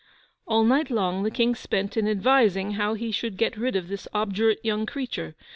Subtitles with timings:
[0.47, 4.07] All night long the King spent in advising how he should get rid of this
[4.15, 5.35] obdurate young creature.